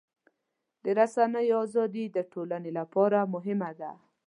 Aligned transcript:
د 0.83 0.85
رسنیو 0.99 1.59
ازادي 1.65 2.05
د 2.11 2.17
ټولنې 2.31 2.71
لپاره 2.79 3.19
مهمه 3.33 3.71
ده. 3.79 3.91